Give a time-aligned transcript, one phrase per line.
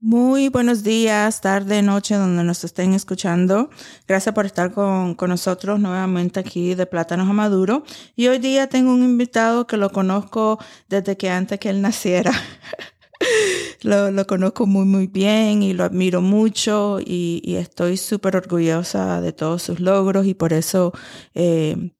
[0.00, 3.70] Muy buenos días, tarde, noche, donde nos estén escuchando.
[4.06, 7.82] Gracias por estar con, con, nosotros nuevamente aquí de Plátanos a Maduro.
[8.14, 12.30] Y hoy día tengo un invitado que lo conozco desde que antes que él naciera.
[13.82, 19.22] lo, lo, conozco muy, muy bien y lo admiro mucho y, y estoy súper orgullosa
[19.22, 20.92] de todos sus logros y por eso
[21.34, 21.95] eh,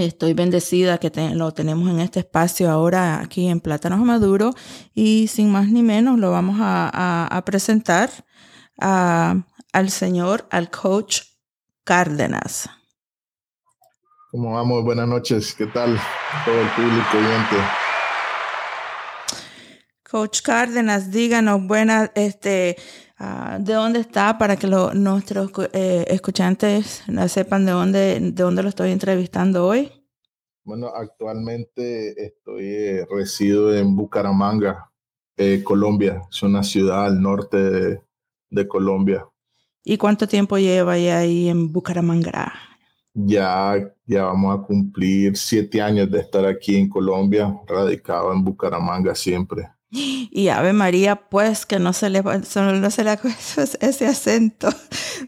[0.00, 4.54] Estoy bendecida que lo tenemos en este espacio ahora aquí en Plátanos Maduro
[4.94, 8.08] y sin más ni menos lo vamos a, presentar
[8.76, 11.22] al señor, al coach
[11.82, 12.70] Cárdenas.
[14.30, 14.84] ¿Cómo vamos?
[14.84, 15.54] Buenas noches.
[15.54, 15.98] ¿Qué tal
[16.44, 17.87] todo el público oyente?
[20.10, 22.76] Coach Cárdenas, díganos, buenas, este,
[23.20, 28.62] uh, ¿de dónde está para que lo, nuestros eh, escuchantes sepan de dónde, de dónde
[28.62, 29.92] lo estoy entrevistando hoy?
[30.64, 34.90] Bueno, actualmente estoy, eh, resido en Bucaramanga,
[35.36, 36.22] eh, Colombia.
[36.30, 38.00] Es una ciudad al norte de,
[38.48, 39.26] de, Colombia.
[39.84, 42.54] ¿Y cuánto tiempo lleva ya ahí en Bucaramanga?
[43.12, 43.74] Ya,
[44.06, 49.68] ya vamos a cumplir siete años de estar aquí en Colombia, radicado en Bucaramanga siempre.
[49.90, 53.10] Y Ave María, pues que no se le, no se le
[53.80, 54.68] ese acento.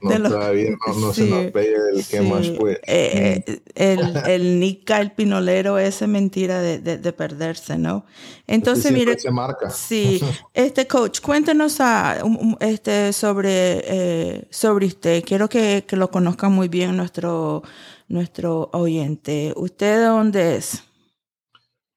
[0.02, 2.76] No, todavía no, se nos pega el que más pues.
[2.86, 8.04] Eh, eh, el, el Nica, el pinolero, ese mentira de, de, perderse, ¿no?
[8.46, 9.18] Entonces, mire.
[9.18, 9.70] Se marca.
[9.70, 10.20] Sí,
[10.54, 12.18] este coach, cuéntenos a,
[12.60, 15.24] este, sobre, eh, sobre usted.
[15.24, 17.62] Quiero que, que, lo conozca muy bien nuestro,
[18.08, 19.54] nuestro oyente.
[19.56, 20.82] ¿Usted de dónde es?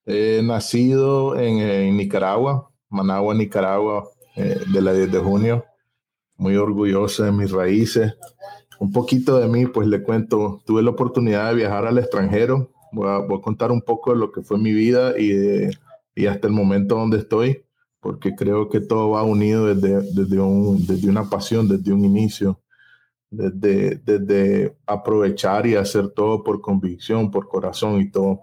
[0.05, 5.65] He nacido en, Nicaragua, Managua, Nicaragua, eh, de la 10 de junio.
[6.35, 8.13] Muy orgulloso de mis raíces.
[8.79, 12.71] Un poquito de mí, pues le cuento, tuve la oportunidad de viajar al extranjero.
[12.91, 15.69] Voy a, contar un poco de lo que fue mi vida y,
[16.15, 17.63] y, hasta el momento donde estoy,
[18.01, 22.59] porque creo que todo va unido desde, desde, un, desde una pasión, desde un inicio.
[23.29, 28.41] Desde, desde aprovechar y hacer todo por convicción, por corazón y todo.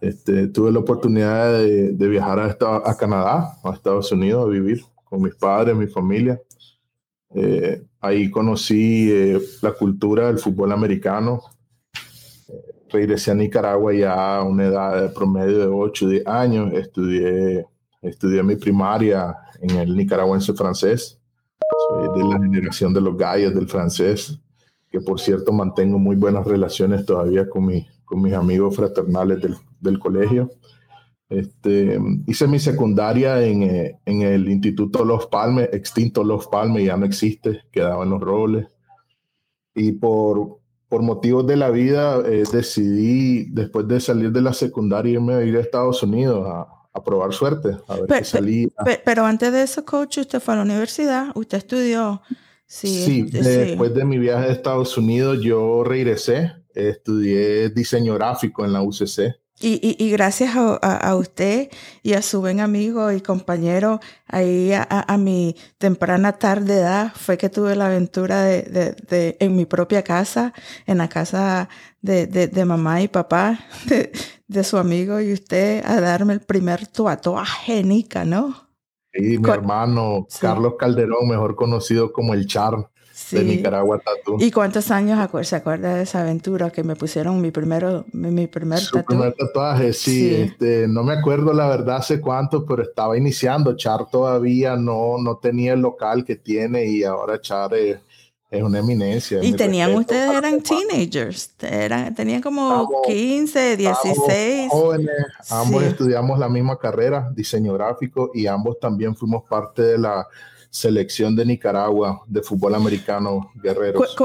[0.00, 5.20] Este, tuve la oportunidad de, viajar a, a, Canadá, a Estados Unidos, a vivir con
[5.20, 6.40] mis padres, mi familia.
[7.34, 11.42] Eh, ahí conocí eh, la cultura del fútbol americano.
[12.48, 12.52] Eh,
[12.88, 16.72] regresé a Nicaragua ya a una edad de promedio de 8 10 años.
[16.72, 17.66] Estudié,
[18.00, 21.18] estudié mi primaria en el nicaragüense francés.
[21.88, 24.40] Soy de la generación de los gallos del francés,
[24.90, 29.56] que por cierto mantengo muy buenas relaciones todavía con, mi, con mis amigos fraternales del,
[29.80, 30.50] del colegio.
[31.28, 36.96] Este, hice mi secundaria en, eh, en, el Instituto Los Palmes, extinto Los Palmes, ya
[36.96, 38.66] no existe, quedaba en los roles.
[39.76, 45.12] Y por, por motivos de la vida eh, decidí, después de salir de la secundaria,
[45.12, 48.68] irme a ir a Estados Unidos a, a probar suerte, a ver pero, salía.
[49.04, 52.22] Pero, antes de eso, coach, usted fue a la universidad, usted estudió.
[52.66, 58.72] Sí, sí, después de mi viaje a Estados Unidos, yo regresé, estudié diseño gráfico en
[58.72, 59.40] la UCC.
[59.62, 61.68] Y, y, y, gracias a, a, usted
[62.02, 67.36] y a su buen amigo y compañero ahí a, a, mi temprana tarde edad fue
[67.36, 70.54] que tuve la aventura de, de, de en mi propia casa,
[70.86, 71.68] en la casa
[72.00, 73.60] de, de mamá y papá
[74.48, 78.70] de, su amigo y usted a darme el primer tatuaje nica, ¿no?
[79.12, 82.90] Sí, mi hermano Carlos Calderón, mejor conocido como el Char
[83.30, 84.36] de Nicaragua Tatu.
[84.40, 88.78] ¿Y cuántos años se acuerda de esa aventura que me pusieron mi primero mi primer
[88.78, 93.76] Su primer tatuaje, sí, Este, no me acuerdo la verdad hace cuánto, pero estaba iniciando.
[93.76, 97.98] Char todavía no, no tenía el local que tiene y ahora Char es,
[98.52, 99.38] una eminencia.
[99.42, 104.68] Y tenían ustedes, eran teenagers, eran, tenían como 15, 16.
[104.70, 105.08] Jóvenes,
[105.50, 110.26] ambos estudiamos la misma carrera, diseño gráfico, y ambos también fuimos parte de la
[110.70, 114.16] selección de Nicaragua de fútbol americano guerreros.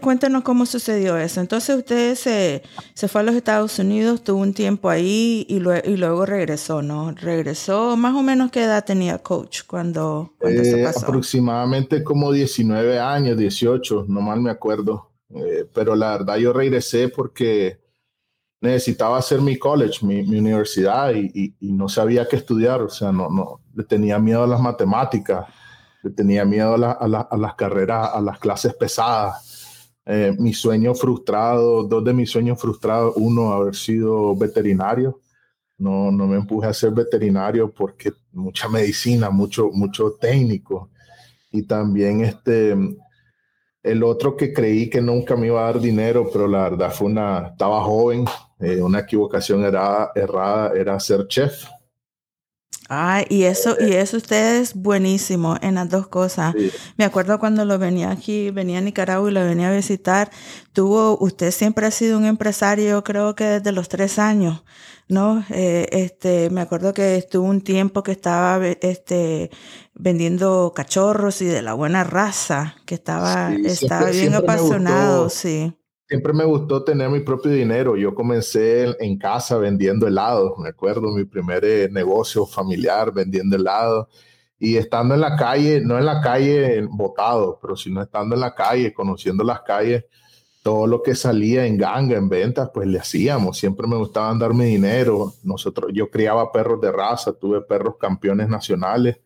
[0.00, 1.40] cuéntenos cómo sucedió eso.
[1.40, 2.62] Entonces usted se,
[2.94, 7.10] se, fue a los Estados Unidos, tuvo un tiempo ahí y, y, luego regresó, ¿no?
[7.12, 11.06] Regresó, más o menos qué edad tenía coach cuando, se eh, pasó?
[11.06, 15.10] Aproximadamente como 19 años, 18, no mal me acuerdo.
[15.34, 17.80] Eh, pero la verdad yo regresé porque
[18.60, 23.28] necesitaba hacer mi college, mi, universidad y, y, no sabía qué estudiar, o sea, no,
[23.28, 25.46] no, le tenía miedo a las matemáticas
[26.14, 29.90] tenía miedo a, las carreras, a las clases pesadas.
[30.06, 35.20] eh, mi sueño frustrado, dos de mis sueños frustrados, uno haber sido veterinario.
[35.76, 40.90] No, no me empuje a ser veterinario porque mucha medicina, mucho, mucho técnico.
[41.52, 42.74] Y también este,
[43.82, 47.08] el otro que creí que nunca me iba a dar dinero, pero la verdad fue
[47.08, 48.24] una, estaba joven,
[48.60, 51.64] eh, una equivocación era, errada, era ser chef.
[52.90, 56.54] Ah, y eso, y eso usted es buenísimo en las dos cosas.
[56.96, 60.30] Me acuerdo cuando lo venía aquí, venía a Nicaragua y lo venía a visitar,
[60.72, 64.64] tuvo, usted siempre ha sido un empresario, creo que desde los tres años,
[65.06, 65.44] ¿no?
[65.50, 69.50] Eh, este, me acuerdo que estuvo un tiempo que estaba, este,
[69.92, 75.74] vendiendo cachorros y de la buena raza, que estaba, estaba bien apasionado, sí
[76.08, 77.96] siempre me gustó tener mi propio dinero.
[77.96, 80.56] Yo comencé en casa vendiendo helado.
[80.58, 84.08] Me acuerdo mi primer eh, negocio familiar vendiendo helado.
[84.58, 88.54] Y estando en la calle, no en la calle botado, pero sino estando en la
[88.54, 90.04] calle, conociendo las calles,
[90.64, 93.58] todo lo que salía en ganga, en ventas, pues le hacíamos.
[93.58, 95.34] Siempre me gustaba darme dinero.
[95.44, 99.18] Nosotros, yo criaba perros de raza, tuve perros campeones nacionales.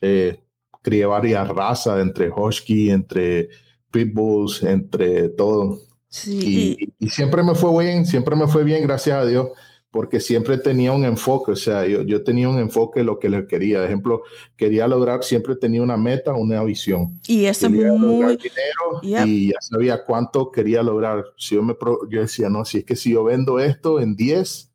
[0.00, 0.40] Eh,
[0.82, 3.48] crié varias razas, entre husky, entre
[3.90, 5.89] pitbulls, entre todo.
[6.10, 6.92] Sí.
[6.98, 9.48] Y, siempre me fue bien, siempre me fue bien, gracias a Dios,
[9.92, 13.46] porque siempre tenía un enfoque, o sea, yo, yo tenía un enfoque lo que le
[13.46, 13.80] quería.
[13.80, 14.22] De ejemplo,
[14.56, 17.20] quería lograr, siempre tenía una meta, una visión.
[17.26, 18.36] Y eso es muy...
[18.36, 21.24] Dinero Y ya sabía cuánto quería lograr.
[21.36, 21.74] Si yo, me,
[22.10, 24.72] yo decía, no, si es que si yo vendo esto en 10,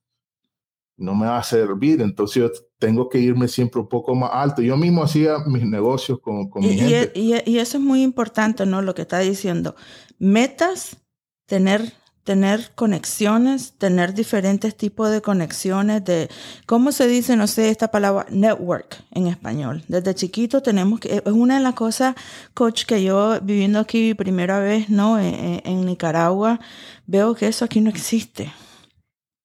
[0.98, 4.62] no me va a servir, entonces yo tengo que irme siempre un poco más alto.
[4.62, 7.12] Yo mismo hacía mis negocios con, con mi gente.
[7.14, 8.82] Y, y, eso es muy importante, ¿no?
[8.82, 9.76] Lo que está diciendo.
[10.18, 10.98] Metas
[11.46, 11.94] tener,
[12.24, 16.30] tener conexiones, tener diferentes tipos de conexiones, de,
[16.66, 17.36] ¿cómo se dice?
[17.36, 19.84] No sé esta palabra, network en español.
[19.88, 22.16] Desde chiquito tenemos que, es una de las cosas,
[22.54, 25.20] coach, que yo viviendo aquí primera vez, ¿no?
[25.20, 26.60] En, e, en Nicaragua,
[27.06, 28.52] veo que eso aquí no existe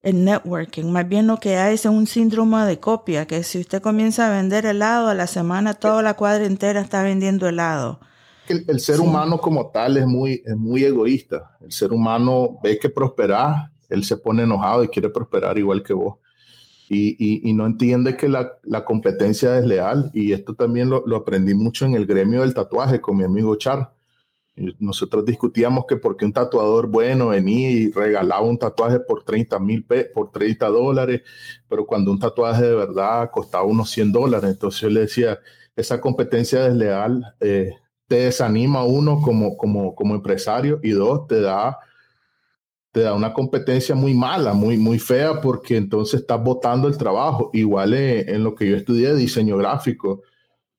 [0.03, 0.87] el networking.
[0.87, 4.31] Más bien lo que hay es un síndrome de copia, que si usted comienza a
[4.31, 8.00] vender helado, a la semana toda la cuadra entera está vendiendo helado
[8.50, 11.56] el, ser humano como tal es muy, es muy egoísta.
[11.61, 15.93] El ser humano ve que prosperar, él se pone enojado y quiere prosperar igual que
[15.93, 16.19] vos.
[16.88, 20.11] Y, y, no entiende que la, la, competencia es leal.
[20.12, 23.55] Y esto también lo, lo, aprendí mucho en el gremio del tatuaje con mi amigo
[23.55, 23.93] Char.
[24.79, 29.87] Nosotros discutíamos que porque un tatuador bueno venía y regalaba un tatuaje por 30 mil,
[30.12, 31.23] por 30 dólares,
[31.69, 35.38] pero cuando un tatuaje de verdad costaba unos 100 dólares, entonces yo le decía,
[35.76, 37.75] esa competencia desleal eh,
[38.10, 41.78] te desanima uno como, como, como empresario y dos, te da,
[42.90, 47.50] te da una competencia muy mala, muy, muy fea, porque entonces estás botando el trabajo.
[47.52, 50.22] Igual en, lo que yo estudié, diseño gráfico.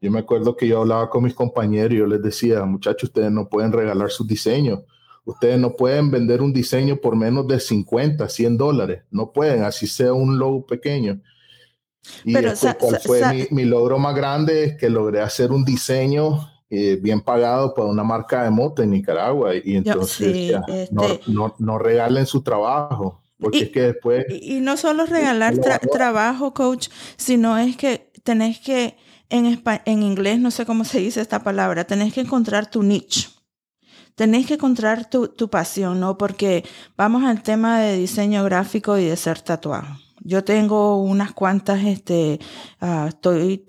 [0.02, 3.32] Yo me acuerdo que yo hablaba con mis compañeros y yo les decía, muchachos, ustedes
[3.32, 4.82] no pueden regalar sus diseños.
[5.24, 9.04] Ustedes no pueden vender un diseño por menos de 50, 100 dólares.
[9.10, 11.22] No pueden, así sea un logo pequeño.
[12.26, 16.51] Y Pero, cuál fue mi, mi, logro más grande, es que logré hacer un diseño
[16.74, 20.54] eh, bien pagado por una marca de moto en Nicaragua y entonces
[20.90, 23.22] no, este no, no, regalen su trabajo.
[23.38, 24.26] Porque y, es que después...
[24.30, 25.58] Y, no solo regalar
[25.92, 26.88] trabajo, coach,
[27.18, 28.96] sino es que tenés que,
[29.30, 33.28] en, en inglés no sé cómo se dice esta palabra, tenés que encontrar tu niche.
[34.16, 36.18] Tenés que encontrar tu, tu pasión, ¿no?
[36.18, 36.64] Porque
[36.96, 39.98] vamos al tema de diseño gráfico y de ser tatuado.
[40.24, 42.40] Yo tengo unas cuantas, este,
[42.80, 43.66] uh, estoy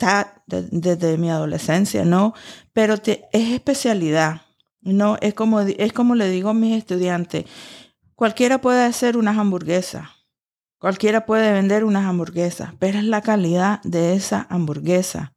[0.47, 2.35] desde mi adolescencia, ¿no?
[2.75, 4.43] Pero te, es especialidad,
[4.83, 5.17] ¿no?
[5.23, 7.47] Es como, es como le digo a mis estudiantes,
[8.15, 10.09] cualquiera puede hacer unas hamburguesas,
[10.79, 15.33] cualquiera puede vender unas hamburguesas, pero es la calidad de esa hamburguesa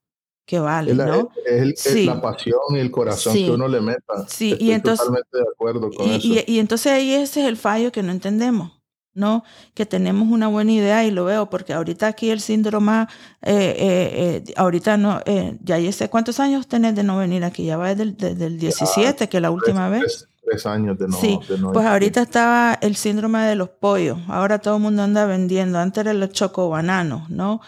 [0.46, 1.30] que vale, ¿no?
[1.46, 4.28] Es, la pasión y el corazón que uno le meta.
[4.28, 6.46] Sí, Estoy y entonces, totalmente de acuerdo con y, eso.
[6.46, 8.75] y entonces ahí ese es el fallo que no entendemos.
[9.16, 9.44] ¿No?
[9.74, 13.08] Que tenemos una buena idea y lo veo, porque ahorita aquí el síndrome,
[13.42, 17.66] eh, eh, eh ahorita no, eh, ya sé cuántos años tenés de no venir aquí,
[17.66, 20.28] ya va desde, el 17, que la última vez.
[20.44, 21.18] Tres, años de no.
[21.18, 21.40] Sí,
[21.74, 26.02] pues ahorita estaba el síndrome de los pollos, ahora todo el mundo anda vendiendo, antes
[26.02, 27.62] era el chocobananos, ¿no?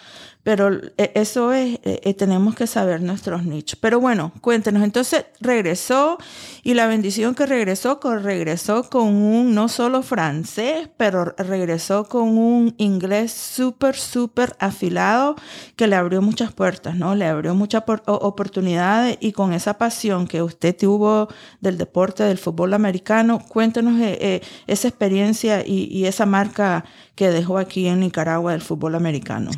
[0.48, 3.78] Pero eh, eso es, eh, eh, tenemos que saber nuestros nichos.
[3.82, 6.18] Pero bueno, cuéntenos, entonces regresó
[6.64, 12.76] y la bendición que regresó, regresó con un no solo francés, pero regresó con un
[12.78, 15.36] inglés súper, súper afilado
[15.76, 17.14] que le abrió muchas puertas, ¿no?
[17.14, 21.28] Le abrió muchas oportunidades y con esa pasión que usted tuvo
[21.60, 26.86] del deporte, del fútbol americano, cuéntenos esa experiencia y, y esa marca
[27.16, 29.52] que dejó aquí en Nicaragua del fútbol americano.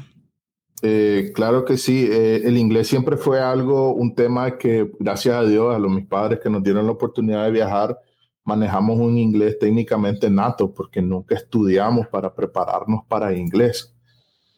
[0.81, 5.43] Eh, claro que sí, eh, el inglés siempre fue algo, un tema que gracias a
[5.43, 7.99] Dios, a los mis padres que nos dieron la oportunidad de viajar,
[8.45, 13.93] manejamos un inglés técnicamente nato porque nunca estudiamos para prepararnos para inglés.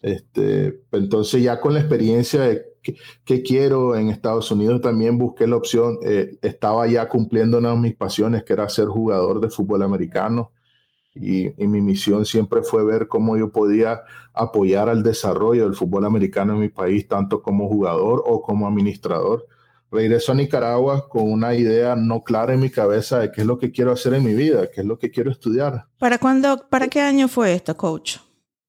[0.01, 5.55] Este, entonces ya con la experiencia de qué, quiero en Estados Unidos también busqué la
[5.55, 9.83] opción, eh, estaba ya cumpliendo una de mis pasiones que era ser jugador de fútbol
[9.83, 10.51] americano
[11.13, 14.01] y, y, mi misión siempre fue ver cómo yo podía
[14.33, 19.47] apoyar al desarrollo del fútbol americano en mi país, tanto como jugador o como administrador
[19.91, 23.57] regreso a Nicaragua con una idea no clara en mi cabeza de qué es lo
[23.57, 25.85] que quiero hacer en mi vida, qué es lo que quiero estudiar.
[25.99, 28.17] ¿Para cuándo, para qué año fue esto, coach?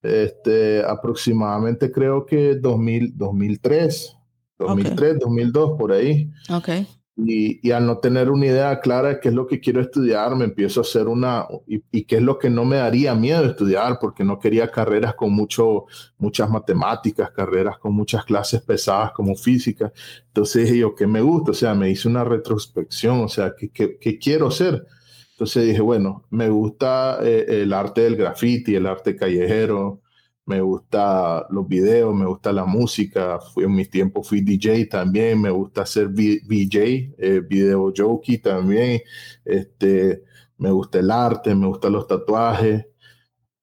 [0.03, 4.17] Este, aproximadamente creo que 2000, 2003,
[4.59, 6.29] 2003, 2002, por ahí.
[6.51, 6.69] Ok.
[7.14, 10.45] Y, al no tener una idea clara de qué es lo que quiero estudiar, me
[10.45, 14.25] empiezo a hacer una, y, qué es lo que no me daría miedo estudiar, porque
[14.25, 15.85] no quería carreras con mucho,
[16.19, 19.92] muchas matemáticas, carreras con muchas clases pesadas como física.
[20.28, 21.50] Entonces dije yo, ¿qué me gusta?
[21.50, 24.87] O sea, me hice una retrospección, o sea, ¿qué, qué, quiero ser?
[25.33, 30.02] Entonces dije, bueno, me gusta eh, el arte del graffiti, el arte callejero,
[30.45, 35.41] me gusta los videos, me gusta la música, fui, en mi tiempo fui DJ también,
[35.41, 39.01] me gusta hacer VJ, eh, video jockey también,
[39.45, 40.25] este,
[40.59, 42.87] me gusta el arte, me gustan los tatuajes,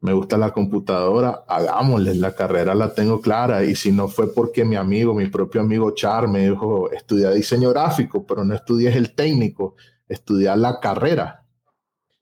[0.01, 4.63] me gusta la computadora, hagámosle, la carrera la tengo clara y si no fue porque
[4.63, 9.13] mi amigo, mi propio amigo Char me dijo, estudia diseño gráfico, pero no estudies el
[9.15, 9.75] técnico,
[10.07, 11.45] estudia la carrera.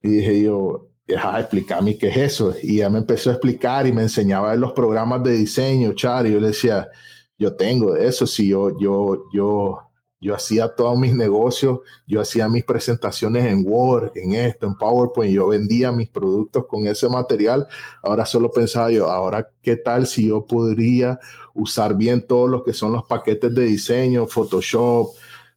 [0.02, 2.54] Y dije yo, deja explicarme qué es eso.
[2.62, 6.34] Y ya me empezó a explicar y me enseñaba los programas de diseño, Char, y
[6.34, 6.90] yo le decía,
[7.38, 9.80] yo tengo eso, si yo, yo, yo,
[10.20, 15.34] yo hacía todos mis negocios, yo hacía mis presentaciones en Word, en esto, en PowerPoint,
[15.34, 17.68] yo vendía mis productos con ese material.
[18.04, 21.20] Ahora solo pensaba yo, ahora, ¿qué tal si yo podría
[21.54, 25.10] usar bien todos los que son los paquetes de diseño, Photoshop,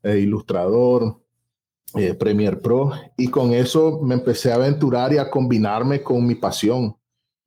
[0.03, 1.20] eh, Ilustrador,
[1.97, 6.37] eh, Premiere Pro y con eso me empecé a aventurar y a combinarme con mi
[6.37, 6.97] pasión,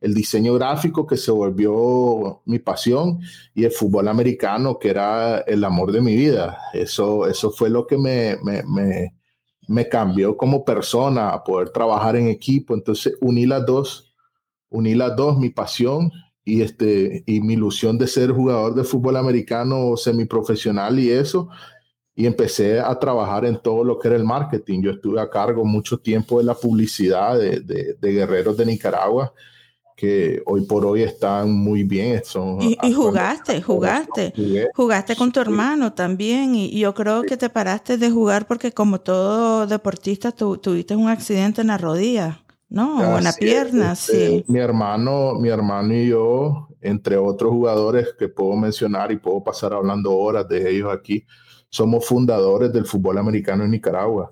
[0.01, 3.19] el diseño gráfico que se volvió mi pasión
[3.55, 6.57] y el fútbol americano que era el amor de mi vida.
[6.73, 9.13] Eso, eso fue lo que me, me,
[9.69, 12.73] me, cambió como persona a poder trabajar en equipo.
[12.73, 14.13] Entonces uní las dos,
[14.69, 16.11] uní las dos, mi pasión
[16.43, 21.47] y, este, y mi ilusión de ser jugador de fútbol americano semiprofesional y eso
[22.15, 24.81] y empecé a trabajar en todo lo que era el marketing.
[24.81, 29.33] Yo estuve a cargo mucho tiempo de la publicidad de, de, Guerreros de Nicaragua,
[29.95, 32.21] que hoy por hoy están muy bien.
[32.23, 34.33] Son y, jugaste, jugaste,
[34.75, 36.53] jugaste con tu hermano también.
[36.53, 41.61] Y, yo creo que te paraste de jugar porque como todo deportista tuviste un accidente
[41.61, 42.99] en la rodilla, ¿no?
[42.99, 44.45] o en la pierna, este, sí.
[44.47, 49.73] Mi hermano, mi hermano y yo, entre otros jugadores que puedo mencionar y puedo pasar
[49.73, 51.25] hablando horas de ellos aquí,
[51.73, 54.31] somos fundadores del fútbol americano en Nicaragua.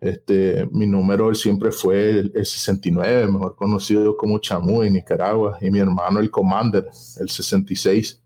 [0.00, 5.80] Este, mi número siempre fue el, 69, mejor conocido como Chamú en Nicaragua, y mi
[5.80, 6.86] hermano el Commander,
[7.18, 8.22] el 66.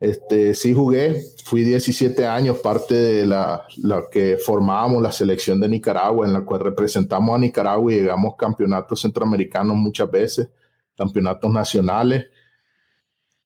[0.00, 5.68] Este, sí jugué, fui 17 años parte de la, la que formábamos la selección de
[5.68, 10.48] Nicaragua, en la cual representamos a Nicaragua y llegamos campeonatos centroamericanos muchas veces,
[10.96, 12.24] campeonatos nacionales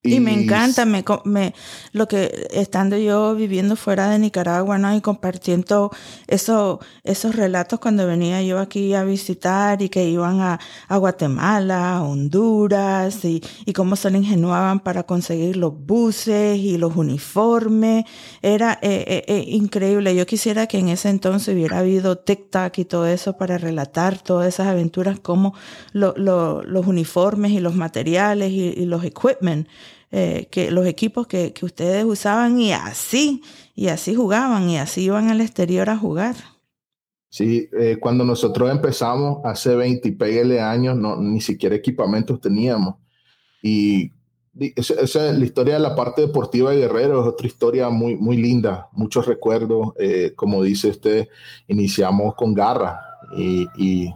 [0.06, 1.54] y, me encanta, me, me,
[1.92, 4.94] lo que estando yo viviendo fuera de Nicaragua, ¿no?
[4.94, 5.90] Y compartiendo
[6.26, 11.96] eso, esos relatos cuando venía yo aquí a visitar y que iban a, a Guatemala,
[11.96, 18.04] a Honduras y, y cómo se le ingenuaban para conseguir los buses y los uniformes.
[18.42, 20.14] Era eh, eh, eh, increíble.
[20.14, 24.48] Yo quisiera que en ese entonces hubiera habido TikTok y todo eso para relatar todas
[24.48, 25.54] esas aventuras, como
[25.92, 29.68] lo, lo, los uniformes y los materiales y, y los equipment
[30.18, 33.42] eh, que los equipos que, que, ustedes usaban y así,
[33.75, 36.37] y así jugaban y así iban al exterior a jugar.
[37.28, 42.94] Sí, eh, cuando nosotros empezamos hace 20 y pégale años, no, ni siquiera equipamientos teníamos.
[43.62, 44.12] Y
[44.75, 48.38] esa, es la historia de la parte deportiva de Guerrero, es otra historia muy, muy
[48.38, 49.92] linda, muchos recuerdos.
[49.99, 51.28] Eh, como dice usted,
[51.68, 52.99] iniciamos con garra
[53.37, 54.14] y, y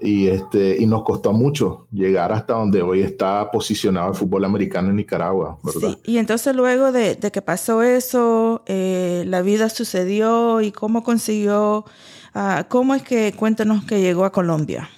[0.00, 4.90] y, este, y nos costó mucho llegar hasta donde hoy está posicionado el fútbol americano
[4.90, 5.98] en Nicaragua, ¿verdad?
[6.04, 11.84] Y entonces luego de, que pasó eso, eh, la vida sucedió y cómo consiguió,
[12.34, 14.88] uh, cómo es que, cuéntanos que llegó a Colombia.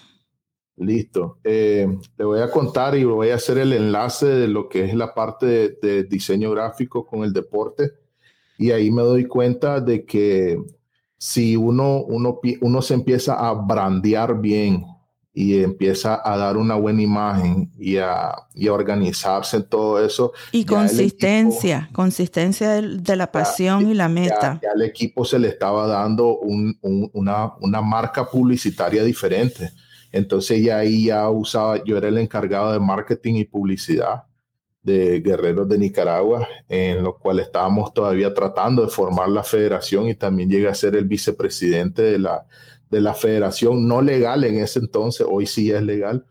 [0.79, 1.39] Listo.
[1.45, 1.87] Eh,
[2.19, 5.15] le voy a contar y voy a hacer el enlace de lo que es la
[5.15, 7.93] parte de, de diseño gráfico con el deporte.
[8.59, 10.59] Y ahí me doy cuenta de que
[11.19, 14.85] si uno, uno, uno se empieza a brandear bien
[15.33, 20.33] y empieza a dar una buena imagen y a, y organizarse en todo eso.
[20.51, 24.59] Y consistencia, consistencia de, la pasión y la meta.
[24.63, 29.73] Ya, al equipo se le estaba dando una, una, marca publicitaria diferente.
[30.11, 34.25] Entonces ya ahí ya usaba, yo era el encargado de marketing y publicidad
[34.87, 40.15] de Guerreros de Nicaragua, en lo cual estábamos todavía tratando de formar la federación y
[40.15, 42.47] también llegué a ser el vicepresidente de la,
[42.89, 46.25] de la federación, no legal en ese entonces, hoy sí es legal.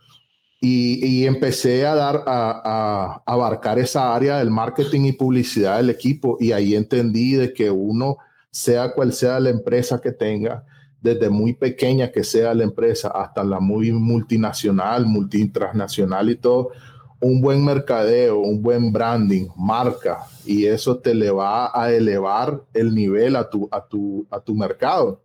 [0.61, 6.53] Y, empecé a dar, a, abarcar esa área del marketing y publicidad del equipo y
[6.53, 8.17] ahí entendí de que uno,
[8.49, 10.63] sea cual sea la empresa que tenga,
[11.01, 16.71] desde muy pequeña que sea la empresa hasta la muy multinacional, multitransnacional y todo,
[17.19, 22.93] un buen mercadeo, un buen branding, marca, y eso te le va a elevar el
[22.93, 25.21] nivel a tu, a tu, a tu mercado.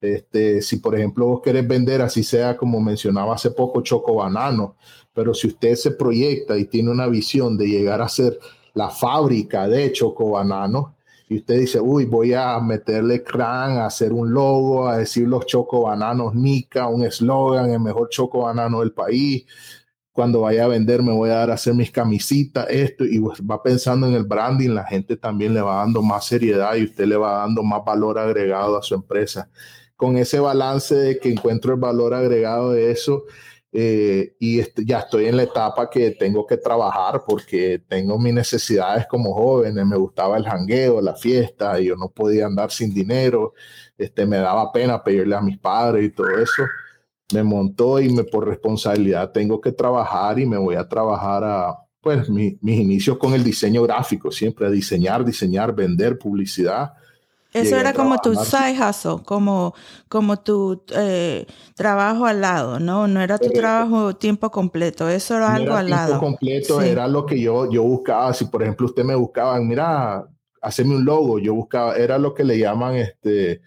[0.00, 4.76] Este, si por ejemplo vos querés vender, así sea como mencionaba hace poco, choco banano,
[5.12, 8.38] pero si usted se proyecta y tiene una visión de llegar a ser
[8.74, 10.96] la fábrica de choco banano,
[11.28, 15.44] y usted dice, uy, voy a meterle crán, a hacer un logo, a decir los
[15.46, 19.44] choco bananos Nica, un eslogan, el mejor choco banano del país.
[20.16, 23.62] Cuando vaya a vender, me voy a dar a hacer mis camisitas, esto, y va
[23.62, 27.18] pensando en el branding, la gente también le va dando más seriedad y usted le
[27.18, 29.50] va dando más valor agregado a su empresa
[29.94, 33.24] con ese balance de que encuentro el valor agregado de eso.
[33.78, 39.06] Eh, y ya estoy en la etapa que tengo que trabajar porque tengo mis necesidades
[39.06, 43.52] como joven, me gustaba el jangueo, la fiesta, y yo no podía andar sin dinero,
[43.98, 46.62] este, me daba pena pedirle a mis padres y todo eso.
[47.32, 51.76] Me montó y me por responsabilidad tengo que trabajar y me voy a trabajar a,
[52.00, 56.92] pues, mis inicios con el diseño gráfico, siempre a diseñar, diseñar, vender, publicidad
[57.56, 59.74] eso era como tu side hustle, como,
[60.08, 63.08] como tu eh, trabajo al lado, ¿no?
[63.08, 66.18] No era tu trabajo tiempo completo, eso era algo al lado.
[66.18, 68.34] Tiempo completo era lo que yo, yo buscaba.
[68.34, 70.26] Si por ejemplo usted me buscaba, mira,
[70.60, 73.62] haceme un logo, yo buscaba, era lo que le llaman este,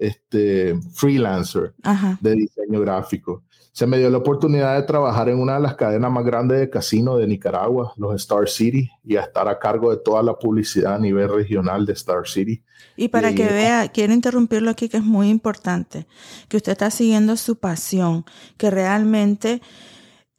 [0.00, 1.74] este freelancer
[2.20, 3.42] de diseño gráfico.
[3.72, 6.68] Se me dio la oportunidad de trabajar en una de las cadenas más grandes de
[6.68, 10.96] casino de Nicaragua, los Star City, y a estar a cargo de toda la publicidad
[10.96, 12.62] a nivel regional de Star City.
[12.96, 16.06] Y para que vea, quiero interrumpirlo aquí, que es muy importante,
[16.48, 18.24] que usted está siguiendo su pasión,
[18.56, 19.62] que realmente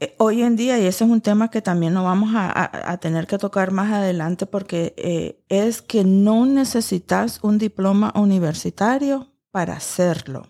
[0.02, 3.28] eh, hoy en día, y eso es un tema que también nos vamos a, tener
[3.28, 10.43] que tocar más adelante, porque eh, es que no necesitas un diploma universitario para hacerlo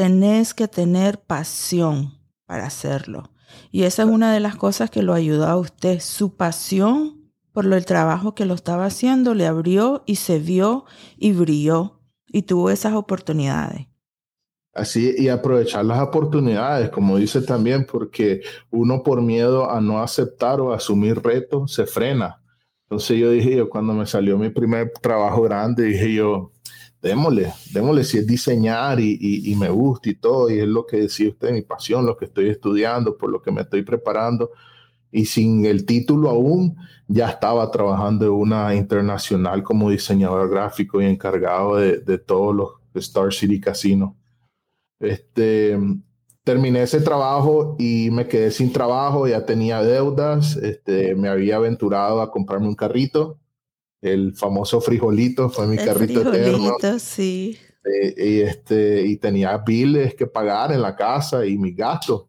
[0.00, 2.14] tenés que tener pasión
[2.46, 3.30] para hacerlo.
[3.70, 6.00] Y esa es una de las cosas que lo ayudó a usted.
[6.00, 10.84] Su pasión por el trabajo que lo estaba haciendo le abrió y se vio
[11.18, 13.88] y brilló y tuvo esas oportunidades.
[14.72, 18.40] Así, y aprovechar las oportunidades, como dice también, porque
[18.70, 22.40] uno por miedo a no aceptar o asumir retos se frena.
[22.84, 26.52] Entonces yo dije, yo cuando me salió mi primer trabajo grande, dije yo,
[27.02, 30.98] démosle, démosle si es diseñar y, y, me gusta y todo, y es lo que
[30.98, 34.50] decía usted, mi pasión, lo que estoy estudiando, por lo que me estoy preparando.
[35.12, 36.76] Y sin el título aún,
[37.08, 42.70] ya estaba trabajando en una internacional como diseñador gráfico y encargado de, de todos los
[42.94, 44.16] Star City Casino.
[45.00, 45.78] Este,
[46.44, 52.20] terminé ese trabajo y me quedé sin trabajo, ya tenía deudas, este, me había aventurado
[52.20, 53.38] a comprarme un carrito
[54.00, 57.58] el famoso frijolito, fue mi carrito frijolito, sí.
[57.84, 62.26] Eh, y, este, y tenía biles que pagar en la casa y mis gastos.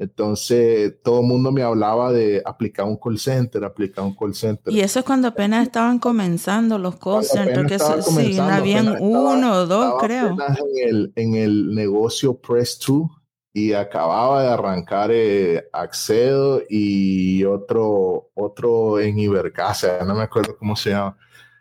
[0.00, 4.72] Entonces, todo el mundo me hablaba de aplicar un call center, aplicar un call center.
[4.72, 9.54] Y eso es cuando apenas estaban comenzando los call centers, que eso, sí, habían uno
[9.54, 10.36] o dos, creo.
[10.38, 13.10] En el, en el negocio Press 2,
[13.58, 20.76] y acababa de arrancar eh, Accedo y otro, otro en Ibercasa, no me acuerdo cómo
[20.76, 21.16] se llama.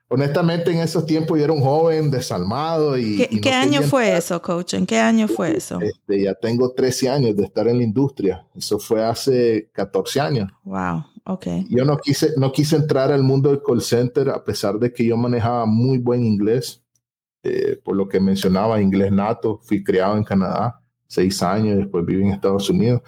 [0.09, 3.27] Honestamente, en esos tiempos yo era un joven desalmado y...
[3.41, 4.75] ¿Qué, año fue eso, coach?
[4.75, 5.79] ¿En qué año fue eso?
[5.81, 8.45] Este, ya tengo 13 años de estar en la industria.
[8.55, 10.49] Eso fue hace 14 años.
[10.63, 11.47] Wow, ok.
[11.69, 15.03] Yo no quise, no quise entrar al mundo del call center a pesar de que
[15.03, 16.81] yo manejaba muy buen inglés.
[17.43, 22.23] Eh, por lo que mencionaba, inglés nato, fui criado en Canadá seis años, después viví
[22.23, 23.01] en Estados Unidos.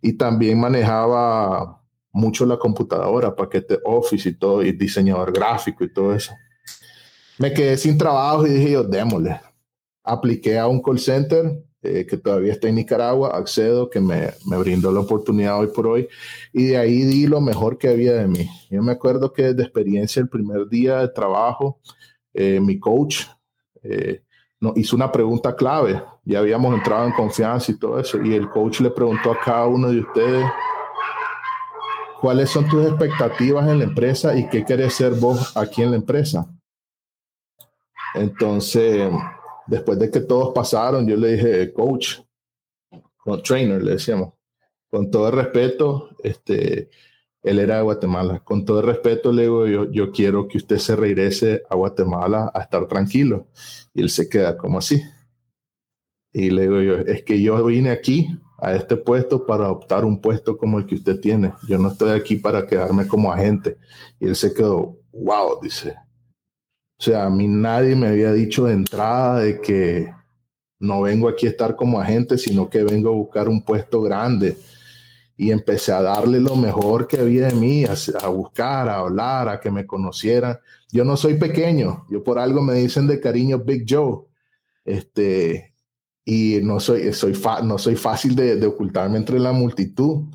[0.00, 1.80] Y también manejaba
[2.12, 6.32] mucho la computadora, paquete Office y todo, y diseñador gráfico y todo eso.
[7.38, 9.40] Me quedé sin trabajo y dije yo, démosle.
[10.04, 14.56] Apliqué a un call center eh, que todavía está en Nicaragua, accedo, que me, me,
[14.56, 16.08] brindó la oportunidad hoy por hoy,
[16.52, 18.48] y de ahí di lo mejor que había de mí.
[18.70, 21.80] Yo me acuerdo que desde experiencia, el primer día de trabajo,
[22.34, 23.24] eh, mi coach,
[23.82, 24.22] eh,
[24.76, 26.02] hizo una pregunta clave.
[26.24, 28.22] Ya habíamos entrado en confianza y todo eso.
[28.22, 30.46] Y el coach le preguntó a cada uno de ustedes
[32.20, 35.96] cuáles son tus expectativas en la empresa y qué quieres ser vos aquí en la
[35.96, 36.46] empresa.
[38.14, 39.10] Entonces,
[39.66, 42.20] después de que todos pasaron, yo le dije, coach,
[43.16, 44.34] con trainer, le decíamos,
[44.90, 46.90] con todo el respeto, este,
[47.42, 48.40] él era de Guatemala.
[48.40, 52.50] Con todo el respeto, le digo, yo, yo quiero que usted se regrese a Guatemala
[52.54, 53.48] a estar tranquilo.
[53.92, 55.02] Y él se queda como así.
[56.32, 58.28] Y le digo yo, es que yo vine aquí
[58.58, 61.52] a este puesto para adoptar un puesto como el que usted tiene.
[61.68, 63.76] Yo no estoy aquí para quedarme como agente.
[64.20, 65.96] Y él se quedó, wow, dice.
[66.98, 70.14] O sea, a mí nadie me había dicho de entrada de que
[70.78, 74.56] no vengo aquí a estar como agente, sino que vengo a buscar un puesto grande
[75.42, 79.58] y empecé a darle lo mejor que había de mí, a, buscar, a hablar, a
[79.58, 80.56] que me conocieran.
[80.92, 84.20] Yo no soy pequeño, yo por algo me dicen de cariño Big Joe,
[84.84, 85.74] este,
[86.24, 90.26] y no soy, soy no soy fácil de, ocultarme entre la multitud.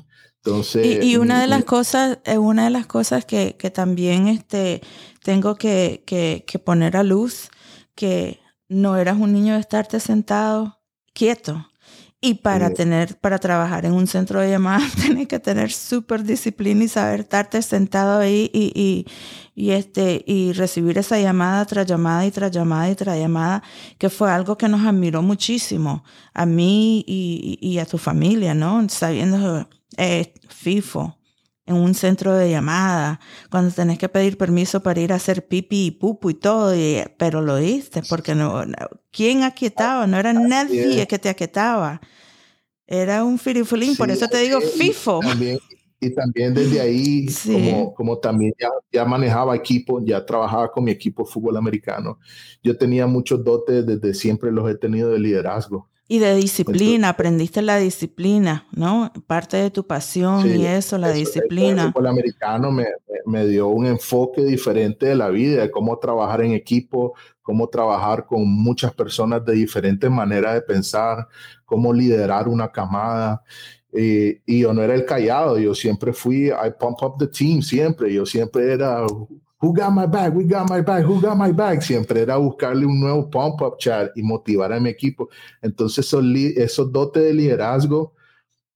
[0.44, 4.82] Entonces, y, una de las cosas, eh, una de las cosas que, que también este,
[5.24, 7.48] tengo que, que, que poner a luz,
[7.94, 10.80] que no eras un niño de estarte sentado
[11.14, 11.66] quieto
[12.20, 16.84] y para tener, para trabajar en un centro de llamadas, tienes que tener súper disciplina
[16.84, 19.06] y saber estarte sentado ahí y, y,
[19.54, 23.62] y, este, y recibir esa llamada tras llamada y tras llamada y tras llamada,
[23.98, 26.02] que fue algo que nos admiró muchísimo
[26.34, 28.88] a mí y, y a tu familia, ¿no?
[28.88, 31.17] Sabiendo, eh, FIFO,
[31.68, 35.86] en un centro de llamada, cuando tenés que pedir permiso para ir a hacer pipi
[35.86, 36.74] y pupu y todo,
[37.18, 38.64] pero lo diste, porque no,
[39.10, 40.06] ¿quién aquietaba?
[40.06, 42.00] No era nadie que te aquietaba.
[42.86, 45.20] Era un firifulín, por eso te digo FIFO.
[46.00, 50.90] Y también, desde ahí, como, como también ya, ya, manejaba equipo, ya trabajaba con mi
[50.90, 52.18] equipo de fútbol americano,
[52.62, 55.90] yo tenía muchos dotes, desde siempre los he tenido de liderazgo.
[56.10, 59.12] Y de disciplina, aprendiste la disciplina, ¿no?
[59.26, 61.92] Parte de tu pasión y eso, la disciplina.
[61.94, 62.86] El americano me,
[63.26, 68.24] me, dio un enfoque diferente de la vida, de cómo trabajar en equipo, cómo trabajar
[68.24, 71.28] con muchas personas de diferentes maneras de pensar,
[71.66, 73.42] cómo liderar una camada.
[73.92, 78.10] y yo no era el callado, yo siempre fui, I pump up the team, siempre,
[78.12, 79.04] yo siempre era
[79.60, 80.34] Who got my bag?
[80.34, 81.04] We got my bag.
[81.04, 81.82] Who got my bag?
[81.82, 85.28] Siempre era buscarle un nuevo pump-up chat y motivar a mi equipo.
[85.60, 86.24] Entonces, esos,
[86.56, 88.14] esos dotes de liderazgo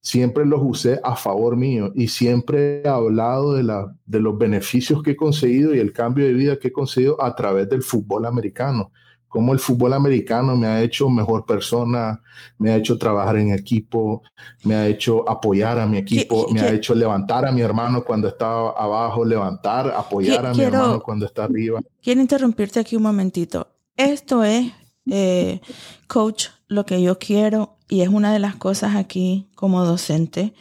[0.01, 5.01] siempre los usé a favor mío y siempre he hablado de, la, de los beneficios
[5.01, 8.25] que he conseguido y el cambio de vida que he conseguido a través del fútbol
[8.25, 8.91] americano
[9.33, 12.21] cómo el fútbol americano me ha hecho mejor persona,
[12.59, 14.21] me ha hecho trabajar en equipo,
[14.63, 18.27] me ha hecho apoyar a mi equipo, me ha hecho levantar a mi hermano cuando
[18.27, 21.81] estaba abajo, levantar, apoyar a mi hermano cuando está arriba.
[21.99, 23.67] Quiero interrumpirte aquí un momentito.
[23.97, 24.71] Esto es,
[25.09, 25.61] eh,
[26.05, 30.53] coach, lo que yo quiero y es una de las cosas aquí como docente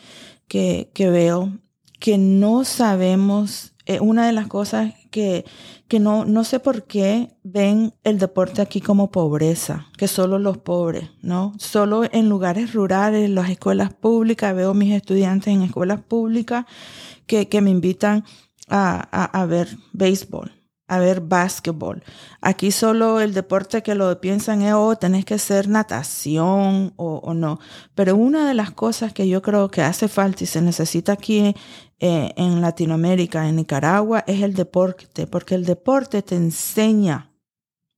[0.48, 1.52] que, que veo
[2.00, 5.44] que no sabemos, eh, una de las cosas que,
[5.86, 10.58] que no, no sé por qué ven el deporte aquí como pobreza, que solo los
[10.58, 11.52] pobres, ¿no?
[11.58, 16.64] Solo en lugares rurales, las escuelas públicas, veo mis estudiantes en escuelas públicas
[17.26, 18.24] que, que me invitan
[18.68, 20.50] a, a, a ver béisbol,
[20.88, 22.02] a ver básquetbol.
[22.40, 27.34] Aquí solo el deporte que lo piensan es, oh, tenés que ser natación o, o,
[27.34, 27.60] no.
[27.94, 31.54] Pero una de las cosas que yo creo que hace falta y se necesita aquí
[32.04, 37.30] eh, en Latinoamérica, en Nicaragua, es el deporte, porque el deporte te enseña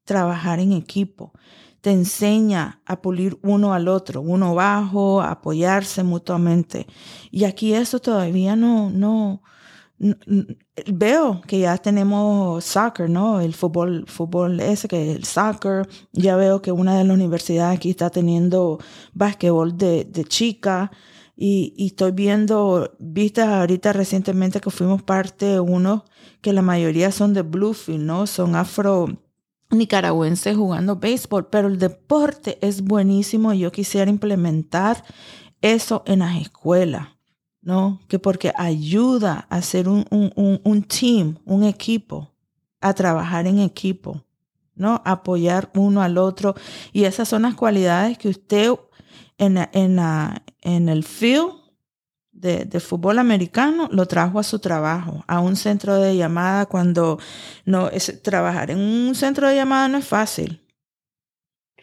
[0.05, 1.33] trabajar en equipo,
[1.81, 6.87] te enseña a pulir uno al otro, uno bajo, a apoyarse mutuamente.
[7.31, 9.41] Y aquí eso todavía no, no,
[10.93, 13.41] veo que ya tenemos soccer, ¿no?
[13.41, 15.89] El fútbol, fútbol ese que es el soccer.
[16.13, 18.79] Ya veo que una de las universidades aquí está teniendo
[19.15, 20.91] básquetbol de, de chica.
[21.37, 26.05] Y, estoy viendo, vistas ahorita recientemente que fuimos parte de uno
[26.41, 28.27] que la mayoría son de Bluefield, ¿no?
[28.27, 29.09] Son afro
[29.71, 35.05] nicaragüenses jugando béisbol, pero el deporte es buenísimo y yo quisiera implementar
[35.61, 37.09] eso en las escuelas,
[37.63, 38.01] ¿no?
[38.09, 42.31] Que porque ayuda a hacer un, un, un team, un equipo,
[42.81, 44.23] a trabajar en equipo,
[44.75, 45.01] ¿no?
[45.05, 46.55] Apoyar uno al otro.
[46.93, 48.71] Y esas son las cualidades que usted
[49.39, 49.99] en, en,
[50.63, 51.53] en el field
[52.33, 57.19] de, de, fútbol americano lo trajo a su trabajo, a un centro de llamada cuando
[57.65, 60.61] no es trabajar en un centro de llamada no es fácil.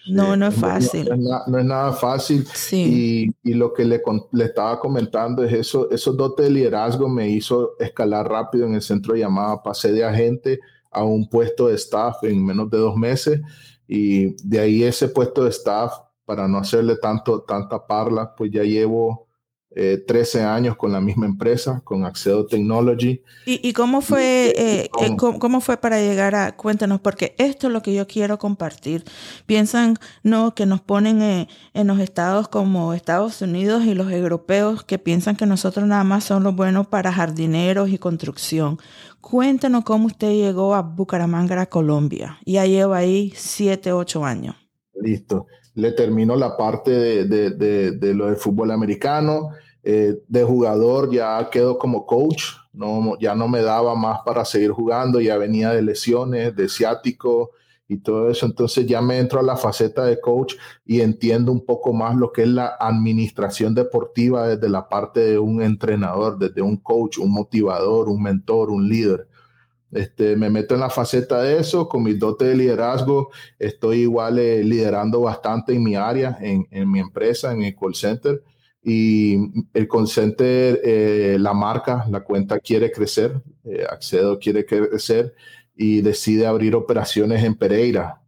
[0.07, 1.09] No, no es fácil.
[1.15, 2.45] No, es, nada fácil.
[2.53, 3.33] Sí.
[3.43, 7.29] Y, y, lo que le, le, estaba comentando es eso, esos dotes de liderazgo me
[7.29, 9.61] hizo escalar rápido en el centro de llamada.
[9.61, 10.59] Pasé de agente
[10.91, 13.39] a un puesto de staff en menos de dos meses
[13.87, 15.93] Y de ahí ese puesto de staff,
[16.31, 19.27] para no hacerle tanto, tanta parla, pues ya llevo
[19.73, 23.21] 13 eh, años con la misma empresa, con Accedo Technology.
[23.45, 27.81] ¿Y, cómo fue eh, eh, ¿cómo, fue para llegar a, cuéntanos, porque esto es lo
[27.81, 29.03] que yo quiero compartir.
[29.45, 34.99] Piensan, no, que nos ponen en los estados como Estados Unidos y los europeos que
[34.99, 38.79] piensan que nosotros nada más son los buenos para jardineros y construcción.
[39.19, 42.39] Cuéntanos cómo usted llegó a Bucaramanga, Colombia.
[42.45, 44.55] Ya lleva ahí 7, 8 años.
[44.93, 49.49] Listo le termino la parte de, de, de, lo del fútbol americano.
[49.83, 54.69] Eh, de jugador ya quedo como coach, no, ya no me daba más para seguir
[54.71, 57.51] jugando, ya venía de lesiones, de ciático
[57.87, 58.45] y todo eso.
[58.45, 60.53] Entonces ya me entro a la faceta de coach
[60.85, 65.39] y entiendo un poco más lo que es la administración deportiva desde la parte de
[65.39, 69.27] un entrenador, desde un coach, un motivador, un mentor, un líder.
[69.91, 74.39] Este, me meto en la faceta de eso, con mis dotes de liderazgo, estoy igual
[74.39, 78.41] eh, liderando bastante en mi área, en, en, mi empresa, en el call center.
[78.83, 79.37] Y
[79.73, 85.35] el call center, eh, la marca, la cuenta quiere crecer, eh, Accedo quiere crecer
[85.75, 88.21] y decide abrir operaciones en Pereira,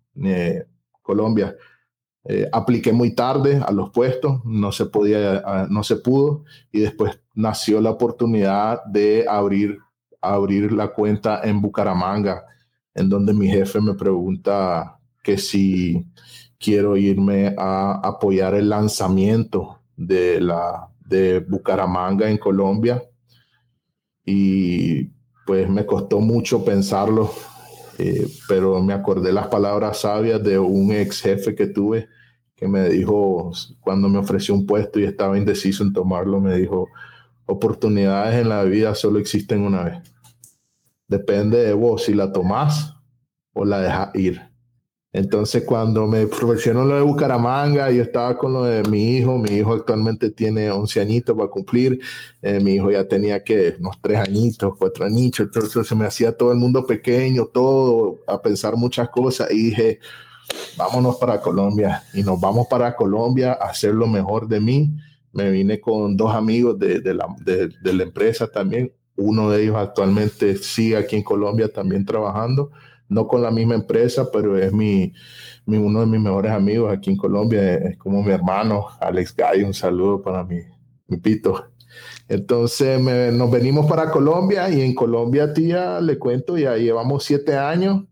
[1.02, 1.56] Colombia.
[2.52, 7.82] apliqué muy tarde a los puestos, no se podía, no se pudo, y después nació
[7.82, 9.80] la oportunidad de abrir
[10.24, 12.46] abrir la cuenta en Bucaramanga,
[12.94, 16.06] en donde mi jefe me pregunta que si
[16.60, 23.04] quiero irme a apoyar el lanzamiento de la de Bucaramanga en Colombia
[24.26, 25.06] y
[25.46, 27.32] pues me costó mucho pensarlo,
[27.98, 32.08] eh, pero me acordé las palabras sabias de un ex jefe que tuve
[32.56, 36.88] que me dijo cuando me ofreció un puesto y estaba indeciso en tomarlo, me dijo,
[37.46, 40.13] oportunidades en la vida solo existen una vez.
[41.08, 42.96] Depende de vos si la tomás
[43.54, 44.54] o la dejas ir.
[45.14, 49.38] Entonces, cuando me profesionó lo de Bucaramanga, yo estaba con lo de mi hijo.
[49.38, 52.00] Mi hijo actualmente tiene 11 añitos para cumplir.
[52.42, 55.42] Eh, mi hijo ya tenía que unos 3 añitos, 4 añitos.
[55.42, 59.52] Entonces, se me hacía todo el mundo pequeño, todo, a pensar muchas cosas.
[59.52, 60.00] Y dije,
[60.78, 62.04] vámonos para Colombia.
[62.16, 64.96] Y nos vamos para Colombia a hacer lo mejor de mí.
[65.32, 68.92] Me vine con dos amigos de, de, la, de, de la empresa también.
[69.16, 72.72] Uno de ellos actualmente sigue aquí en Colombia también trabajando,
[73.10, 75.14] no con la misma empresa, pero es mi,
[75.68, 79.74] uno de mis mejores amigos aquí en Colombia, es como mi hermano, Alex Gay, un
[79.74, 80.60] saludo para mi,
[81.08, 81.66] mi pito.
[82.28, 83.00] Entonces
[83.34, 88.06] nos venimos para Colombia y en Colombia, tía, le cuento, ya llevamos siete años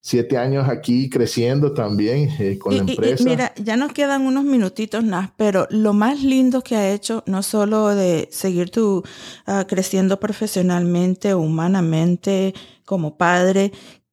[0.00, 3.24] siete años aquí creciendo también eh, con la empresa.
[3.24, 7.42] mira, ya nos quedan unos minutitos más, pero lo más lindo que ha hecho, no
[7.42, 9.02] solo de seguir tú
[9.46, 12.54] ah, creciendo profesionalmente, humanamente,
[12.86, 13.72] como padre,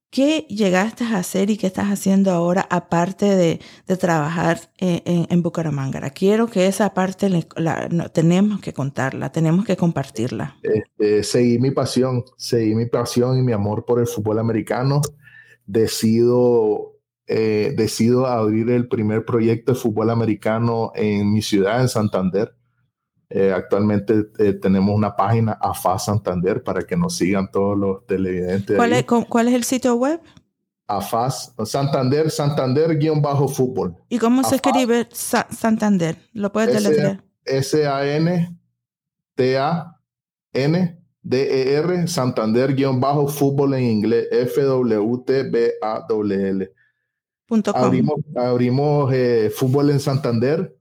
[0.09, 3.59] ¿qué llegaste a hacer y qué estás haciendo ahora aparte de,
[3.97, 6.09] trabajar en, en, Bucaramanga?
[6.09, 10.57] Quiero que esa parte la, tenemos que contarla, tenemos que compartirla.
[10.63, 15.01] Este, seguí mi pasión, seguí mi pasión y mi amor por el fútbol americano
[15.67, 16.95] decido,
[17.27, 22.55] eh, decido abrir el primer proyecto de fútbol americano en mi ciudad, en Santander.
[23.29, 28.77] Eh, actualmente eh, tenemos una página AFA Santander para que nos sigan todos los televidentes.
[28.77, 30.21] ¿Cuál, es, ¿cuál es, el sitio web?
[30.89, 33.97] AFAS, Santander, Santander-fútbol.
[34.07, 36.17] ¿Y cómo se escribe Santander?
[36.31, 37.21] ¿Lo puedes deletrear?
[37.43, 38.57] S-A-N-T-A-N
[41.27, 45.11] DER Santander-fútbol en inglés F-W-T-B-A-W-L.
[47.73, 50.73] Abrimos, abrimos eh, fútbol en Santander.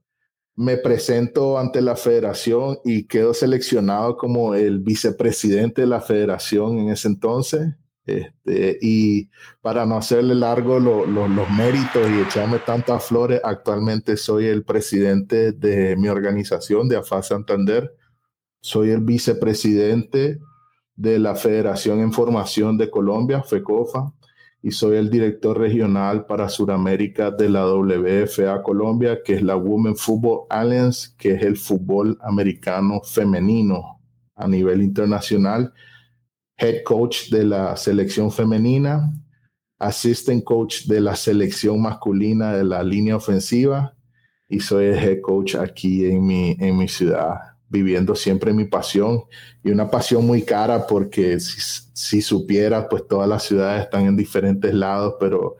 [0.55, 6.91] Me presento ante la federación y quedo seleccionado como el vicepresidente de la federación en
[6.91, 7.75] ese entonces.
[8.05, 9.29] Este, y
[9.61, 15.97] para no hacerle largo los méritos y echarme tantas flores, actualmente soy el presidente de
[15.97, 17.93] mi organización de AFA Santander
[18.61, 20.39] soy el vicepresidente
[20.95, 24.13] de la Federación en Formación de Colombia, FECOFA,
[24.61, 29.95] y soy el director regional para Sudamérica de la WFA Colombia, que es la Women
[29.95, 34.01] Football Alliance, que es el fútbol americano femenino
[34.35, 35.71] a nivel internacional,
[36.57, 39.13] head coach de la selección femenina,
[39.79, 43.95] assistant coach de la selección masculina de la línea ofensiva
[44.49, 49.23] y soy el head coach aquí en mi, en mi ciudad viviendo siempre mi pasión
[49.63, 51.59] y una pasión muy cara porque si,
[51.93, 55.57] si supiera, pues todas las ciudades están en diferentes lados, pero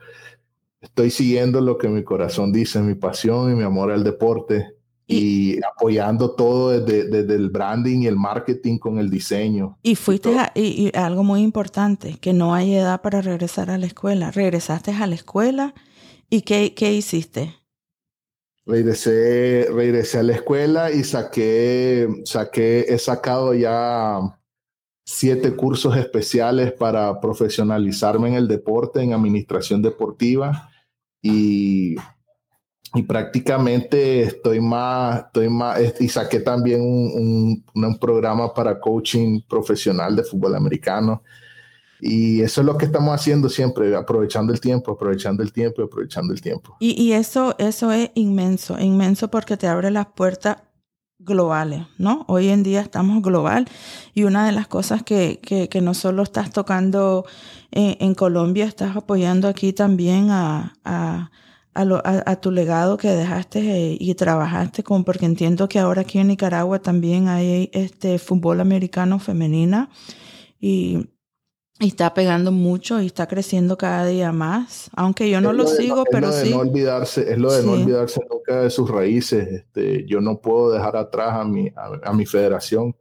[0.80, 4.74] estoy siguiendo lo que mi corazón dice, mi pasión y mi amor al deporte
[5.06, 9.78] y, apoyando todo desde, desde, el branding y el marketing con el diseño.
[9.82, 14.30] Y fuiste y, algo muy importante, que no hay edad para regresar a la escuela.
[14.30, 15.74] Regresaste a la escuela
[16.30, 17.54] ¿Y qué, qué hiciste?
[18.68, 24.20] Regresé, regresé a la escuela y saqué, saqué, he sacado ya
[25.06, 30.68] siete cursos especiales para profesionalizarme en el deporte, en administración deportiva
[31.22, 31.96] y,
[32.92, 39.40] y prácticamente estoy más, estoy más, y saqué también un, un, un programa para coaching
[39.48, 41.22] profesional de fútbol americano.
[42.00, 46.32] Y eso es lo que estamos haciendo siempre, aprovechando el tiempo, aprovechando el tiempo, aprovechando
[46.32, 46.76] el tiempo.
[46.80, 50.58] Y, y eso, eso es inmenso, inmenso porque te abre las puertas
[51.18, 52.24] globales, ¿no?
[52.28, 53.68] Hoy en día estamos global
[54.14, 57.26] y una de las cosas que, que, que no solo estás tocando
[57.70, 61.30] en, Colombia, estás apoyando aquí también a, a,
[61.74, 63.60] a tu legado que dejaste
[63.92, 68.60] eh, y trabajaste con, porque entiendo que ahora aquí en Nicaragua también hay este fútbol
[68.60, 69.90] americano femenina
[70.60, 71.08] y
[71.80, 76.02] y está pegando mucho y está creciendo cada día más, aunque yo no lo, sigo,
[76.02, 76.50] es pero lo de sí.
[76.50, 77.66] No olvidarse, es lo de sí.
[77.66, 79.46] no olvidarse nunca de sus raíces.
[79.48, 82.96] Este, yo no puedo dejar atrás a mi, a, a, mi federación.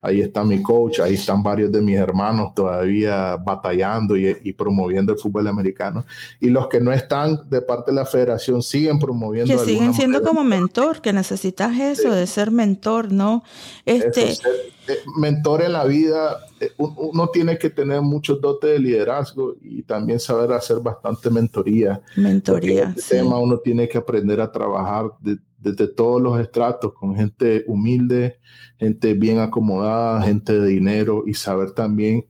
[0.00, 5.12] Ahí está mi coach, ahí están varios de mis hermanos todavía batallando y, y, promoviendo
[5.12, 6.04] el fútbol americano.
[6.38, 9.52] Y los que no están de parte de la federación siguen promoviendo.
[9.52, 10.28] Que siguen siendo manera.
[10.28, 12.16] como mentor, que necesitas eso, sí.
[12.16, 13.42] de ser mentor, ¿no?
[13.84, 14.52] Este, eso, ser,
[14.88, 19.82] eh, mentor en la vida, eh, uno tiene que tener muchos dotes de liderazgo y
[19.82, 22.00] también saber hacer bastante mentoría.
[22.14, 22.90] Mentoría.
[22.90, 23.08] Este sí.
[23.10, 28.38] tema uno tiene que aprender a trabajar de, desde todos los estratos, con gente humilde,
[28.78, 32.24] gente bien acomodada, gente de dinero y saber también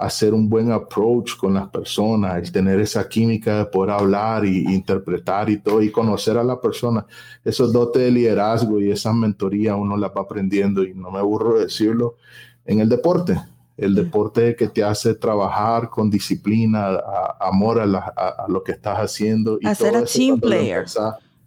[0.00, 4.64] hacer un buen approach con las personas, el tener esa química de poder hablar y
[4.72, 7.04] interpretar y todo y conocer a la persona.
[7.44, 11.58] Esos dotes de liderazgo y esa mentoría uno la va aprendiendo y no me aburro
[11.58, 12.16] de decirlo
[12.64, 13.38] en el deporte.
[13.76, 18.62] El deporte que te hace trabajar con disciplina, a, amor a, la, a, a, lo
[18.62, 19.58] que estás haciendo.
[19.60, 20.86] Y Hacer todo a team player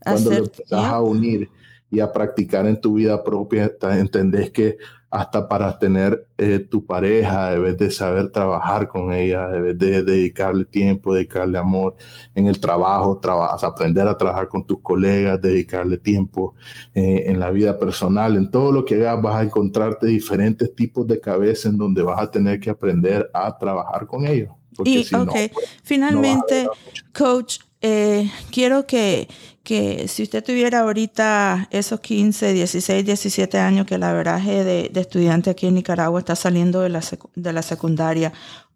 [0.04, 1.50] cuando lo empezás a unir
[1.90, 4.78] y a practicar en tu vida propia, entendés que
[5.14, 10.66] hasta para tener eh, tu pareja debes de saber trabajar con ella, debes de dedicarle
[10.66, 11.96] tiempo, dedicarle amor
[12.34, 16.56] en el trabajo, trabajas, aprender a trabajar con tus colegas, dedicarle tiempo
[16.96, 21.06] eh, en la vida personal, en todo lo que hagas vas a encontrarte diferentes tipos
[21.06, 24.50] de cabeza en donde vas a tener que aprender a trabajar con ellos.
[24.84, 25.52] Y, si ok, no, pues,
[25.84, 26.72] finalmente, no
[27.14, 29.28] coach, eh, quiero que,
[29.62, 35.50] que si usted tuviera ahorita esos 15, 16, 17 años que la veraje de, estudiante
[35.50, 37.02] aquí en Nicaragua está saliendo de la,
[37.36, 38.32] de la secundaria,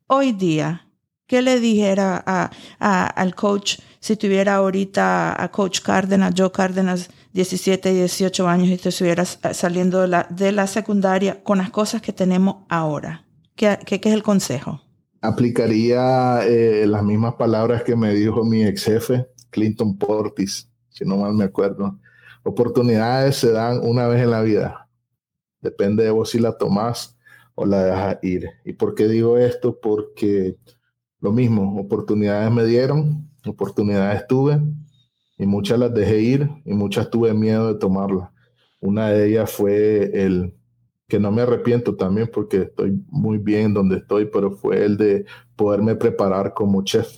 [0.08, 0.88] hoy día,
[1.26, 2.52] ¿qué le dijera a,
[3.08, 9.24] al coach si tuviera ahorita a coach Cárdenas, Joe Cárdenas, 17, 18 años y estuviera
[9.24, 13.24] saliendo de la, de la secundaria con las cosas que tenemos ahora?
[13.56, 14.82] ¿Qué, qué, qué es el consejo?
[15.28, 21.18] Aplicaría eh, las mismas palabras que me dijo mi ex jefe, Clinton Portis, si no
[21.18, 22.00] mal me acuerdo.
[22.44, 24.90] Oportunidades se dan una vez en la vida.
[25.62, 27.18] Depende de vos si la tomás
[27.56, 28.50] o la dejas ir.
[28.63, 29.80] ¿Y por qué digo esto?
[29.82, 30.58] Porque
[31.20, 34.62] lo mismo, oportunidades me dieron, oportunidades tuve
[35.38, 38.30] y muchas las dejé ir y muchas tuve miedo de tomarlas.
[38.80, 40.54] Una de ellas fue el
[41.08, 45.26] que no me arrepiento también porque estoy muy bien donde estoy, pero fue el de
[45.56, 47.17] poderme preparar como chef.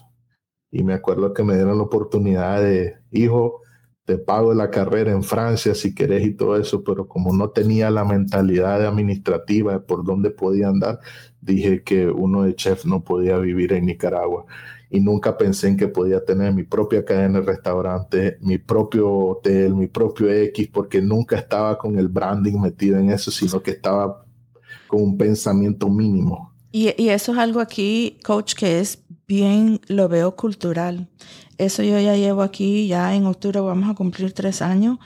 [0.71, 3.62] Y me acuerdo que me dieron la oportunidad de, hijo,
[4.06, 7.89] te pago la carrera en Francia si querés y todo eso, pero como no tenía
[7.89, 10.99] la mentalidad administrativa de por dónde podía andar,
[11.41, 14.45] dije que uno de chef no podía vivir en Nicaragua
[14.89, 19.75] y nunca pensé en que podía tener mi propia cadena de restaurante, mi propio hotel,
[19.75, 24.25] mi propio X, porque nunca estaba con el branding metido en eso, sino que estaba
[24.88, 26.54] con un pensamiento mínimo.
[26.71, 31.08] Y, y eso es algo aquí, coach, que es bien, lo veo cultural.
[31.58, 34.97] Eso yo ya llevo aquí, ya en octubre vamos a cumplir tres años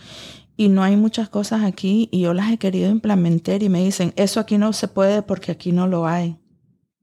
[0.55, 4.13] y no hay muchas cosas aquí y yo las he querido implementar y me dicen,
[4.15, 6.37] eso aquí no se puede porque aquí no lo hay.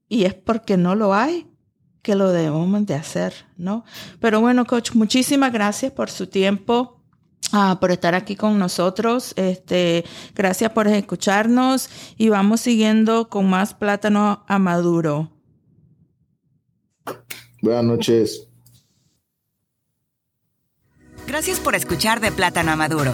[0.07, 1.50] Y es porque no lo hay
[2.01, 3.85] que lo debemos de hacer, ¿no?
[4.19, 6.97] Pero bueno, coach, muchísimas gracias por su tiempo.
[7.53, 9.33] Uh, por estar aquí con nosotros.
[9.35, 15.31] Este, gracias por escucharnos y vamos siguiendo con más plátano a maduro.
[17.61, 18.47] Buenas noches.
[21.27, 23.13] Gracias por escuchar de Plátano a Maduro.